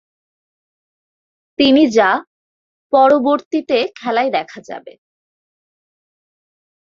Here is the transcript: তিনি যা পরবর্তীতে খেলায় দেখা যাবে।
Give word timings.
তিনি 1.59 1.83
যা 1.91 2.09
পরবর্তীতে 2.93 3.77
খেলায় 3.95 4.31
দেখা 4.31 4.59
যাবে। 4.61 4.93